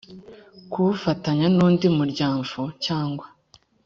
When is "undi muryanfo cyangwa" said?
1.67-3.25